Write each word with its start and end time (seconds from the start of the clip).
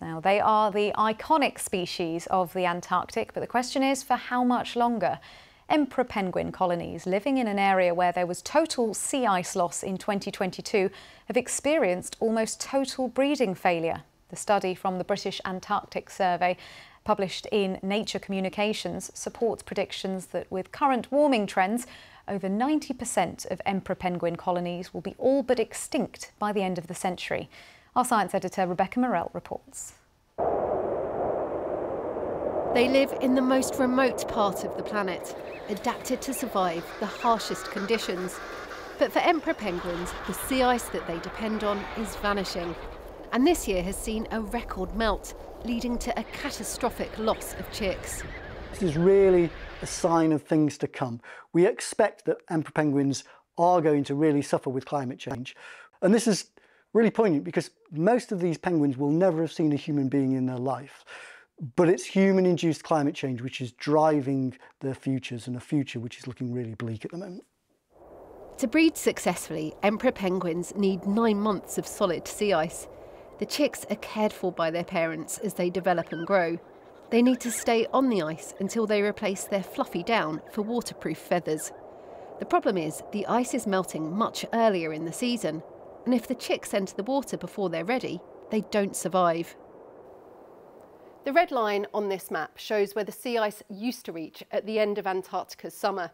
Now, 0.00 0.20
they 0.20 0.40
are 0.40 0.72
the 0.72 0.92
iconic 0.96 1.60
species 1.60 2.26
of 2.26 2.52
the 2.52 2.66
Antarctic, 2.66 3.32
but 3.32 3.40
the 3.40 3.46
question 3.46 3.82
is 3.82 4.02
for 4.02 4.16
how 4.16 4.42
much 4.42 4.74
longer? 4.74 5.20
Emperor 5.68 6.04
penguin 6.04 6.52
colonies 6.52 7.06
living 7.06 7.38
in 7.38 7.46
an 7.46 7.58
area 7.58 7.94
where 7.94 8.12
there 8.12 8.26
was 8.26 8.42
total 8.42 8.92
sea 8.92 9.24
ice 9.24 9.56
loss 9.56 9.82
in 9.82 9.96
2022 9.96 10.90
have 11.26 11.36
experienced 11.36 12.16
almost 12.20 12.60
total 12.60 13.08
breeding 13.08 13.54
failure. 13.54 14.02
The 14.28 14.36
study 14.36 14.74
from 14.74 14.98
the 14.98 15.04
British 15.04 15.40
Antarctic 15.44 16.10
Survey 16.10 16.56
published 17.04 17.46
in 17.52 17.78
Nature 17.82 18.18
Communications 18.18 19.10
supports 19.14 19.62
predictions 19.62 20.26
that 20.26 20.50
with 20.50 20.72
current 20.72 21.12
warming 21.12 21.46
trends, 21.46 21.86
over 22.26 22.48
90% 22.48 23.50
of 23.50 23.60
emperor 23.64 23.94
penguin 23.94 24.36
colonies 24.36 24.92
will 24.92 25.02
be 25.02 25.14
all 25.18 25.42
but 25.42 25.60
extinct 25.60 26.32
by 26.38 26.52
the 26.52 26.62
end 26.62 26.78
of 26.78 26.88
the 26.88 26.94
century. 26.94 27.48
Our 27.96 28.04
science 28.04 28.34
editor 28.34 28.66
Rebecca 28.66 28.98
Morelle 28.98 29.30
reports. 29.34 29.92
They 32.74 32.88
live 32.88 33.16
in 33.20 33.36
the 33.36 33.40
most 33.40 33.76
remote 33.78 34.26
part 34.26 34.64
of 34.64 34.76
the 34.76 34.82
planet, 34.82 35.36
adapted 35.68 36.20
to 36.22 36.34
survive 36.34 36.84
the 36.98 37.06
harshest 37.06 37.70
conditions. 37.70 38.34
But 38.98 39.12
for 39.12 39.20
emperor 39.20 39.54
penguins, 39.54 40.12
the 40.26 40.34
sea 40.34 40.64
ice 40.64 40.88
that 40.88 41.06
they 41.06 41.20
depend 41.20 41.62
on 41.62 41.78
is 41.96 42.16
vanishing. 42.16 42.74
And 43.30 43.46
this 43.46 43.68
year 43.68 43.84
has 43.84 43.96
seen 43.96 44.26
a 44.32 44.40
record 44.40 44.96
melt, 44.96 45.34
leading 45.64 45.96
to 45.98 46.18
a 46.18 46.24
catastrophic 46.24 47.16
loss 47.16 47.54
of 47.60 47.70
chicks. 47.70 48.24
This 48.72 48.82
is 48.82 48.96
really 48.96 49.50
a 49.82 49.86
sign 49.86 50.32
of 50.32 50.42
things 50.42 50.78
to 50.78 50.88
come. 50.88 51.20
We 51.52 51.64
expect 51.64 52.24
that 52.24 52.38
emperor 52.50 52.72
penguins 52.72 53.22
are 53.56 53.80
going 53.80 54.02
to 54.02 54.16
really 54.16 54.42
suffer 54.42 54.68
with 54.68 54.84
climate 54.84 55.20
change. 55.20 55.54
And 56.02 56.12
this 56.12 56.26
is 56.26 56.50
really 56.94 57.10
poignant 57.10 57.44
because 57.44 57.70
most 57.90 58.32
of 58.32 58.40
these 58.40 58.56
penguins 58.56 58.96
will 58.96 59.10
never 59.10 59.42
have 59.42 59.52
seen 59.52 59.72
a 59.72 59.76
human 59.76 60.08
being 60.08 60.32
in 60.32 60.46
their 60.46 60.58
life. 60.58 61.04
But 61.76 61.88
it's 61.88 62.04
human 62.04 62.46
induced 62.46 62.82
climate 62.82 63.14
change 63.14 63.42
which 63.42 63.60
is 63.60 63.72
driving 63.72 64.56
their 64.80 64.94
futures 64.94 65.46
and 65.46 65.56
a 65.56 65.60
future 65.60 66.00
which 66.00 66.18
is 66.18 66.26
looking 66.26 66.52
really 66.52 66.74
bleak 66.74 67.04
at 67.04 67.10
the 67.10 67.18
moment. 67.18 67.44
To 68.58 68.68
breed 68.68 68.96
successfully, 68.96 69.74
emperor 69.82 70.12
penguins 70.12 70.74
need 70.76 71.06
nine 71.06 71.40
months 71.40 71.76
of 71.76 71.86
solid 71.86 72.26
sea 72.28 72.52
ice. 72.52 72.86
The 73.38 73.46
chicks 73.46 73.84
are 73.90 73.96
cared 73.96 74.32
for 74.32 74.52
by 74.52 74.70
their 74.70 74.84
parents 74.84 75.38
as 75.38 75.54
they 75.54 75.70
develop 75.70 76.12
and 76.12 76.24
grow. 76.24 76.58
They 77.10 77.20
need 77.20 77.40
to 77.40 77.50
stay 77.50 77.86
on 77.92 78.08
the 78.08 78.22
ice 78.22 78.54
until 78.60 78.86
they 78.86 79.02
replace 79.02 79.44
their 79.44 79.62
fluffy 79.62 80.04
down 80.04 80.40
for 80.52 80.62
waterproof 80.62 81.18
feathers. 81.18 81.72
The 82.38 82.46
problem 82.46 82.78
is 82.78 83.02
the 83.12 83.26
ice 83.26 83.54
is 83.54 83.66
melting 83.66 84.16
much 84.16 84.44
earlier 84.52 84.92
in 84.92 85.04
the 85.04 85.12
season, 85.12 85.62
and 86.04 86.14
if 86.14 86.26
the 86.26 86.34
chicks 86.34 86.74
enter 86.74 86.94
the 86.94 87.02
water 87.02 87.36
before 87.36 87.70
they're 87.70 87.84
ready, 87.84 88.20
they 88.50 88.62
don't 88.70 88.96
survive. 88.96 89.56
The 91.24 91.32
red 91.32 91.50
line 91.50 91.86
on 91.94 92.08
this 92.08 92.30
map 92.30 92.58
shows 92.58 92.94
where 92.94 93.04
the 93.04 93.12
sea 93.12 93.38
ice 93.38 93.62
used 93.70 94.04
to 94.04 94.12
reach 94.12 94.42
at 94.50 94.66
the 94.66 94.78
end 94.78 94.98
of 94.98 95.06
Antarctica's 95.06 95.72
summer. 95.74 96.10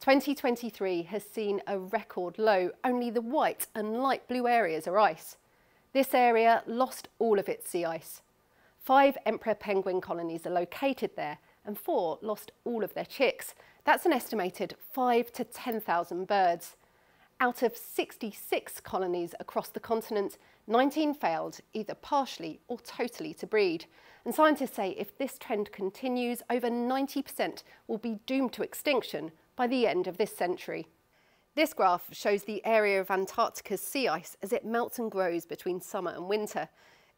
2023 0.00 1.02
has 1.02 1.22
seen 1.22 1.60
a 1.66 1.78
record 1.78 2.38
low. 2.38 2.70
Only 2.82 3.10
the 3.10 3.20
white 3.20 3.66
and 3.74 3.98
light 3.98 4.26
blue 4.26 4.48
areas 4.48 4.86
are 4.86 4.98
ice. 4.98 5.36
This 5.92 6.14
area 6.14 6.62
lost 6.66 7.08
all 7.18 7.38
of 7.38 7.48
its 7.48 7.68
sea 7.68 7.84
ice. 7.84 8.22
Five 8.78 9.18
emperor 9.26 9.54
penguin 9.54 10.00
colonies 10.00 10.46
are 10.46 10.50
located 10.50 11.10
there 11.14 11.38
and 11.64 11.78
four 11.78 12.18
lost 12.22 12.52
all 12.64 12.82
of 12.82 12.94
their 12.94 13.04
chicks. 13.04 13.54
That's 13.84 14.06
an 14.06 14.12
estimated 14.12 14.76
five 14.92 15.30
to 15.32 15.44
10,000 15.44 16.26
birds. 16.26 16.76
Out 17.40 17.62
of 17.62 17.76
66 17.76 18.80
colonies 18.80 19.34
across 19.40 19.68
the 19.68 19.80
continent, 19.80 20.38
19 20.66 21.14
failed 21.14 21.58
either 21.72 21.94
partially 21.94 22.60
or 22.68 22.78
totally 22.78 23.34
to 23.34 23.46
breed. 23.46 23.86
And 24.24 24.34
scientists 24.34 24.76
say 24.76 24.90
if 24.90 25.18
this 25.18 25.36
trend 25.38 25.72
continues, 25.72 26.42
over 26.48 26.70
90% 26.70 27.64
will 27.88 27.98
be 27.98 28.20
doomed 28.26 28.52
to 28.54 28.62
extinction 28.62 29.32
by 29.56 29.66
the 29.66 29.86
end 29.86 30.06
of 30.06 30.16
this 30.16 30.34
century. 30.34 30.86
This 31.56 31.74
graph 31.74 32.08
shows 32.12 32.44
the 32.44 32.64
area 32.64 33.00
of 33.00 33.10
Antarctica's 33.10 33.80
sea 33.80 34.08
ice 34.08 34.36
as 34.42 34.52
it 34.52 34.64
melts 34.64 34.98
and 34.98 35.10
grows 35.10 35.44
between 35.44 35.80
summer 35.80 36.12
and 36.12 36.28
winter. 36.28 36.68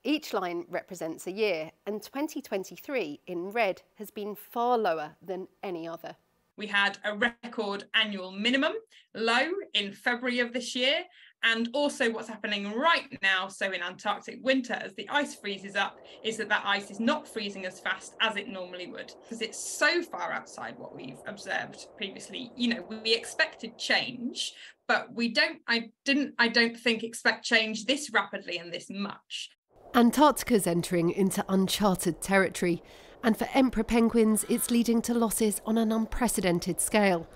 Each 0.03 0.33
line 0.33 0.67
represents 0.69 1.27
a 1.27 1.33
year, 1.33 1.71
and 1.87 2.03
2023 2.03 3.21
in 3.27 3.51
red 3.51 3.83
has 3.95 4.11
been 4.11 4.35
far 4.35 4.77
lower 4.77 5.17
than 5.23 5.49
any 5.63 5.89
other. 5.89 6.17
We 6.57 6.67
had 6.67 6.99
a 7.05 7.17
record 7.17 7.85
annual 7.95 8.33
minimum 8.33 8.73
low 9.15 9.49
in 9.75 9.93
February 9.93 10.41
of 10.41 10.53
this 10.53 10.75
year, 10.75 11.05
and 11.43 11.69
also 11.73 12.11
what's 12.11 12.29
happening 12.29 12.73
right 12.75 13.19
now 13.23 13.49
so 13.49 13.71
in 13.71 13.83
antarctic 13.83 14.39
winter 14.43 14.75
as 14.75 14.95
the 14.95 15.09
ice 15.09 15.35
freezes 15.35 15.77
up 15.77 15.99
is 16.25 16.37
that 16.37 16.49
that 16.49 16.63
ice 16.65 16.91
is 16.91 16.99
not 16.99 17.29
freezing 17.29 17.67
as 17.67 17.79
fast 17.79 18.15
as 18.21 18.37
it 18.37 18.49
normally 18.49 18.87
would 18.87 19.13
because 19.23 19.43
it's 19.43 19.59
so 19.59 20.03
far 20.03 20.33
outside 20.33 20.75
what 20.79 20.95
we've 20.95 21.21
observed 21.27 21.87
previously. 21.97 22.51
You 22.57 22.69
know 22.75 22.87
we 23.03 23.15
expected 23.15 23.79
change 23.79 24.53
but 24.89 25.13
we 25.15 25.29
don't 25.29 25.59
i 25.69 25.91
didn't 26.05 26.35
i 26.39 26.49
don't 26.49 26.77
think 26.77 27.03
expect 27.03 27.45
change 27.45 27.85
this 27.87 28.11
rapidly 28.13 28.59
and 28.59 28.73
this 28.73 28.91
much. 28.91 29.51
Antarctica's 29.95 30.67
entering 30.67 31.11
into 31.11 31.45
uncharted 31.49 32.21
territory 32.21 32.83
and 33.27 33.37
for 33.37 33.47
emperor 33.53 33.85
penguins 33.85 34.47
it's 34.49 34.71
leading 34.71 35.03
to 35.03 35.13
losses 35.13 35.61
on 35.67 35.77
an 35.77 35.93
unprecedented 35.93 36.81
scale 36.81 37.29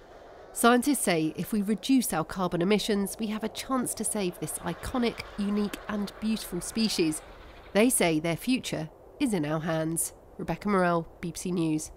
Scientists 0.53 1.01
say 1.01 1.33
if 1.37 1.53
we 1.53 1.62
reduce 1.62 2.12
our 2.12 2.25
carbon 2.25 2.61
emissions, 2.61 3.17
we 3.21 3.28
have 3.28 3.45
a 3.45 3.49
chance 3.49 3.95
to 3.95 4.05
save 4.05 4.39
this 4.41 4.59
iconic, 4.59 5.21
unique, 5.39 5.77
and 5.89 6.12
beautiful 6.21 6.61
species. 6.61 7.23
They 7.73 7.89
say 7.89 8.19
their 8.19 8.37
future 8.37 8.91
is 9.21 9.33
in 9.33 9.45
our 9.45 9.61
hands. 9.61 10.12
Rebecca 10.39 10.69
Morelle, 10.69 11.06
BBC 11.23 11.53
News. 11.53 11.93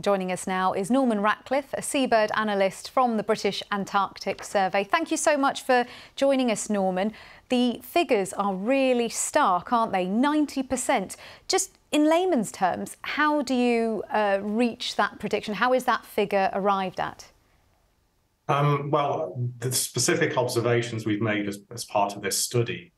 Joining 0.00 0.32
us 0.32 0.46
now 0.46 0.72
is 0.72 0.90
Norman 0.90 1.20
Ratcliffe, 1.20 1.74
a 1.74 1.82
seabird 1.82 2.30
analyst 2.34 2.88
from 2.88 3.18
the 3.18 3.22
British 3.22 3.62
Antarctic 3.70 4.42
Survey. 4.42 4.84
Thank 4.84 5.10
you 5.10 5.18
so 5.18 5.36
much 5.36 5.62
for 5.62 5.84
joining 6.16 6.50
us, 6.50 6.70
Norman. 6.70 7.12
The 7.50 7.78
figures 7.82 8.32
are 8.32 8.54
really 8.54 9.10
stark, 9.10 9.70
aren't 9.70 9.92
they? 9.92 10.06
90%. 10.06 11.16
Just 11.46 11.76
in 11.92 12.08
layman's 12.08 12.50
terms, 12.50 12.96
how 13.02 13.42
do 13.42 13.54
you 13.54 14.02
uh, 14.10 14.38
reach 14.40 14.96
that 14.96 15.18
prediction? 15.18 15.52
How 15.52 15.74
is 15.74 15.84
that 15.84 16.06
figure 16.06 16.48
arrived 16.54 16.98
at? 16.98 17.30
Um, 18.48 18.90
well, 18.90 19.38
the 19.58 19.72
specific 19.72 20.38
observations 20.38 21.04
we've 21.04 21.20
made 21.20 21.46
as, 21.46 21.58
as 21.70 21.84
part 21.84 22.16
of 22.16 22.22
this 22.22 22.38
study 22.38 22.92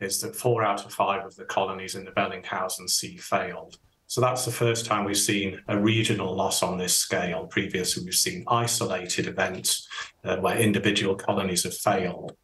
is 0.00 0.22
that 0.22 0.34
four 0.34 0.64
out 0.64 0.86
of 0.86 0.94
five 0.94 1.26
of 1.26 1.36
the 1.36 1.44
colonies 1.44 1.94
in 1.94 2.06
the 2.06 2.10
Bellingshausen 2.12 2.88
Sea 2.88 3.18
failed. 3.18 3.76
So 4.08 4.22
that's 4.22 4.46
the 4.46 4.50
first 4.50 4.86
time 4.86 5.04
we've 5.04 5.18
seen 5.18 5.60
a 5.68 5.78
regional 5.78 6.34
loss 6.34 6.62
on 6.62 6.78
this 6.78 6.96
scale. 6.96 7.46
Previously, 7.46 8.02
we've 8.04 8.14
seen 8.14 8.42
isolated 8.48 9.26
events 9.26 9.86
uh, 10.24 10.38
where 10.38 10.56
individual 10.56 11.14
colonies 11.14 11.64
have 11.64 11.76
failed. 11.76 12.34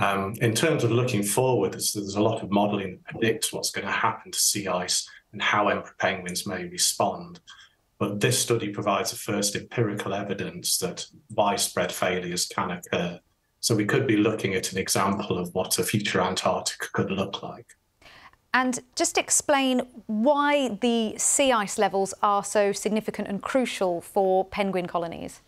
Um, 0.00 0.34
in 0.40 0.54
terms 0.54 0.82
of 0.82 0.90
looking 0.90 1.22
forward, 1.22 1.74
there's, 1.74 1.92
there's 1.92 2.16
a 2.16 2.20
lot 2.20 2.42
of 2.42 2.50
modelling 2.50 2.96
that 2.96 3.04
predicts 3.04 3.52
what's 3.52 3.70
going 3.70 3.86
to 3.86 3.92
happen 3.92 4.32
to 4.32 4.38
sea 4.38 4.66
ice 4.66 5.08
and 5.32 5.40
how 5.40 5.68
emperor 5.68 5.94
penguins 6.00 6.48
may 6.48 6.64
respond. 6.64 7.38
But 8.00 8.18
this 8.18 8.36
study 8.36 8.70
provides 8.70 9.12
the 9.12 9.16
first 9.16 9.54
empirical 9.54 10.14
evidence 10.14 10.78
that 10.78 11.06
widespread 11.30 11.92
failures 11.92 12.46
can 12.46 12.72
occur. 12.72 13.20
So 13.60 13.76
we 13.76 13.84
could 13.84 14.08
be 14.08 14.16
looking 14.16 14.54
at 14.54 14.72
an 14.72 14.78
example 14.78 15.38
of 15.38 15.54
what 15.54 15.78
a 15.78 15.84
future 15.84 16.20
Antarctica 16.20 16.88
could 16.92 17.12
look 17.12 17.40
like. 17.44 17.68
And 18.54 18.78
just 18.94 19.18
explain 19.18 19.82
why 20.06 20.78
the 20.80 21.14
sea 21.18 21.50
ice 21.50 21.76
levels 21.76 22.14
are 22.22 22.44
so 22.44 22.70
significant 22.70 23.26
and 23.26 23.42
crucial 23.42 24.00
for 24.00 24.44
penguin 24.44 24.86
colonies. 24.86 25.40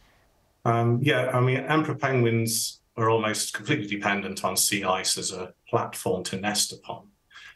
Um, 0.65 0.99
yeah, 1.00 1.31
I 1.33 1.41
mean, 1.41 1.59
emperor 1.59 1.95
penguins 1.95 2.81
are 2.97 3.09
almost 3.09 3.55
completely 3.55 3.87
dependent 3.87 4.45
on 4.45 4.56
sea 4.56 4.83
ice 4.83 5.16
as 5.16 5.31
a 5.31 5.55
platform 5.69 6.25
to 6.25 6.41
nest 6.41 6.72
upon. 6.72 7.06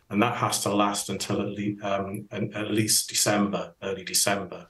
And 0.09 0.23
that 0.23 0.37
has 0.37 0.63
to 0.63 0.73
last 0.73 1.09
until 1.09 1.41
at, 1.41 1.49
le 1.49 1.75
um, 1.83 2.29
at 2.31 2.71
least 2.71 3.09
December, 3.09 3.75
early 3.83 4.05
December. 4.05 4.69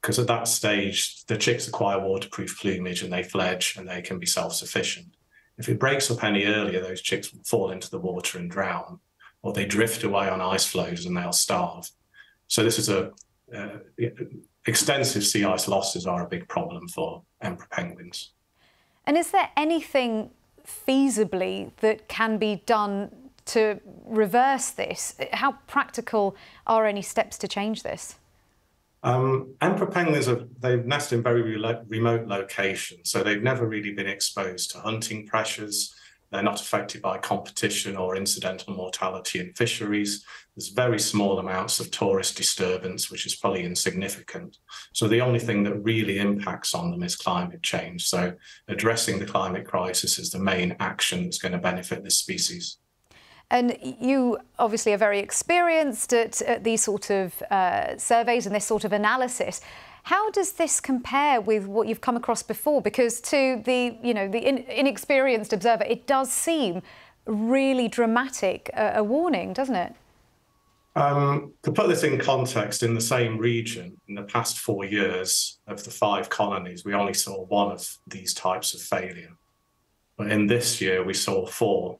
Because 0.00 0.18
at 0.18 0.28
that 0.28 0.48
stage, 0.48 1.26
the 1.26 1.36
chicks 1.36 1.68
acquire 1.68 2.00
waterproof 2.00 2.58
plumage 2.58 3.02
and 3.02 3.12
they 3.12 3.22
fledge 3.22 3.76
and 3.76 3.86
they 3.86 4.00
can 4.00 4.18
be 4.18 4.26
self 4.26 4.54
sufficient. 4.54 5.14
If 5.58 5.68
it 5.68 5.78
breaks 5.78 6.10
up 6.10 6.24
any 6.24 6.46
earlier, 6.46 6.80
those 6.80 7.02
chicks 7.02 7.32
will 7.32 7.44
fall 7.44 7.70
into 7.70 7.90
the 7.90 7.98
water 7.98 8.38
and 8.38 8.50
drown 8.50 8.98
or 9.42 9.52
they 9.52 9.66
drift 9.66 10.04
away 10.04 10.28
on 10.28 10.40
ice 10.40 10.64
floes 10.64 11.06
and 11.06 11.16
they'll 11.16 11.32
starve. 11.32 11.90
So 12.46 12.62
this 12.62 12.78
is 12.78 12.88
a 12.88 13.10
uh, 13.54 13.78
extensive 14.66 15.24
sea 15.24 15.44
ice 15.44 15.68
losses 15.68 16.06
are 16.06 16.24
a 16.24 16.28
big 16.28 16.48
problem 16.48 16.88
for 16.88 17.22
emperor 17.40 17.68
penguins. 17.70 18.30
And 19.06 19.16
is 19.16 19.30
there 19.32 19.50
anything 19.56 20.30
feasibly 20.66 21.72
that 21.80 22.08
can 22.08 22.38
be 22.38 22.62
done 22.66 23.10
to 23.46 23.80
reverse 24.04 24.70
this? 24.70 25.16
How 25.32 25.52
practical 25.66 26.36
are 26.66 26.86
any 26.86 27.02
steps 27.02 27.36
to 27.38 27.48
change 27.48 27.82
this? 27.82 28.16
Um, 29.02 29.54
emperor 29.60 29.88
penguins 29.88 30.28
are 30.28 30.46
they 30.60 30.76
nest 30.76 31.12
in 31.12 31.22
very 31.24 31.42
remote 31.88 32.28
locations, 32.28 33.10
so 33.10 33.24
they've 33.24 33.42
never 33.42 33.66
really 33.66 33.92
been 33.92 34.06
exposed 34.06 34.70
to 34.70 34.78
hunting 34.78 35.26
pressures. 35.26 35.92
They're 36.32 36.42
not 36.42 36.60
affected 36.60 37.02
by 37.02 37.18
competition 37.18 37.96
or 37.96 38.16
incidental 38.16 38.74
mortality 38.74 39.38
in 39.38 39.52
fisheries. 39.52 40.24
There's 40.56 40.68
very 40.68 40.98
small 40.98 41.38
amounts 41.38 41.78
of 41.78 41.90
tourist 41.90 42.36
disturbance, 42.36 43.10
which 43.10 43.26
is 43.26 43.36
probably 43.36 43.64
insignificant. 43.64 44.56
So 44.94 45.08
the 45.08 45.20
only 45.20 45.38
thing 45.38 45.62
that 45.64 45.74
really 45.74 46.18
impacts 46.18 46.74
on 46.74 46.90
them 46.90 47.02
is 47.02 47.16
climate 47.16 47.62
change. 47.62 48.08
So 48.08 48.32
addressing 48.68 49.18
the 49.18 49.26
climate 49.26 49.66
crisis 49.66 50.18
is 50.18 50.30
the 50.30 50.38
main 50.38 50.74
action 50.80 51.24
that's 51.24 51.38
going 51.38 51.52
to 51.52 51.58
benefit 51.58 52.02
this 52.02 52.16
species. 52.16 52.78
And 53.50 53.76
you 54.00 54.38
obviously 54.58 54.94
are 54.94 54.98
very 54.98 55.18
experienced 55.18 56.14
at, 56.14 56.40
at 56.40 56.64
these 56.64 56.82
sort 56.82 57.10
of 57.10 57.42
uh, 57.50 57.98
surveys 57.98 58.46
and 58.46 58.54
this 58.54 58.64
sort 58.64 58.84
of 58.84 58.94
analysis. 58.94 59.60
How 60.04 60.30
does 60.30 60.52
this 60.52 60.80
compare 60.80 61.40
with 61.40 61.66
what 61.66 61.86
you've 61.86 62.00
come 62.00 62.16
across 62.16 62.42
before? 62.42 62.82
Because 62.82 63.20
to 63.22 63.62
the, 63.64 63.96
you 64.02 64.12
know, 64.12 64.28
the 64.28 64.38
in, 64.38 64.58
inexperienced 64.58 65.52
observer, 65.52 65.84
it 65.84 66.06
does 66.06 66.32
seem 66.32 66.82
really 67.26 67.88
dramatic 67.88 68.70
uh, 68.74 68.92
a 68.96 69.04
warning, 69.04 69.52
doesn't 69.52 69.76
it? 69.76 69.94
Um, 70.94 71.54
to 71.62 71.72
put 71.72 71.88
this 71.88 72.02
in 72.02 72.18
context, 72.18 72.82
in 72.82 72.94
the 72.94 73.00
same 73.00 73.38
region, 73.38 73.96
in 74.08 74.14
the 74.14 74.24
past 74.24 74.58
four 74.58 74.84
years 74.84 75.60
of 75.66 75.82
the 75.84 75.90
five 75.90 76.28
colonies, 76.28 76.84
we 76.84 76.92
only 76.92 77.14
saw 77.14 77.44
one 77.46 77.72
of 77.72 77.98
these 78.06 78.34
types 78.34 78.74
of 78.74 78.80
failure. 78.80 79.36
But 80.18 80.30
in 80.30 80.46
this 80.46 80.80
year, 80.80 81.02
we 81.02 81.14
saw 81.14 81.46
four 81.46 81.98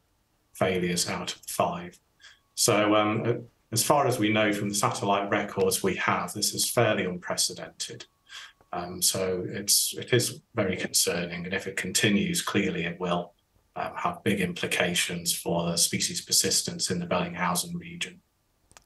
failures 0.52 1.08
out 1.08 1.34
of 1.34 1.46
the 1.46 1.52
five. 1.52 1.98
So 2.54 2.94
um, 2.94 3.44
as 3.72 3.82
far 3.82 4.06
as 4.06 4.18
we 4.18 4.28
know 4.28 4.52
from 4.52 4.68
the 4.68 4.74
satellite 4.74 5.30
records 5.30 5.82
we 5.82 5.96
have, 5.96 6.32
this 6.34 6.54
is 6.54 6.70
fairly 6.70 7.04
unprecedented. 7.04 8.04
Um, 8.72 9.02
so 9.02 9.44
it's 9.48 9.94
it 9.96 10.12
is 10.12 10.40
very 10.54 10.76
concerning, 10.76 11.44
and 11.44 11.54
if 11.54 11.66
it 11.66 11.76
continues, 11.76 12.42
clearly 12.42 12.84
it 12.84 13.00
will 13.00 13.32
uh, 13.76 13.90
have 13.94 14.22
big 14.22 14.40
implications 14.40 15.34
for 15.34 15.70
the 15.70 15.76
species 15.76 16.20
persistence 16.20 16.90
in 16.90 16.98
the 16.98 17.06
Bellingshausen 17.06 17.74
region. 17.74 18.20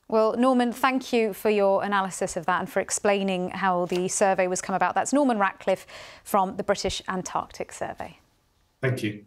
Well, 0.08 0.36
Norman, 0.36 0.72
thank 0.72 1.12
you 1.12 1.32
for 1.32 1.50
your 1.50 1.82
analysis 1.82 2.36
of 2.36 2.46
that 2.46 2.60
and 2.60 2.70
for 2.70 2.78
explaining 2.78 3.50
how 3.50 3.86
the 3.86 4.06
survey 4.06 4.46
was 4.46 4.60
come 4.60 4.76
about. 4.76 4.94
That's 4.94 5.12
Norman 5.12 5.38
Ratcliffe 5.38 5.84
from 6.22 6.56
the 6.56 6.62
British 6.62 7.02
Antarctic 7.08 7.72
Survey. 7.72 8.18
Thank 8.80 9.02
you. 9.02 9.24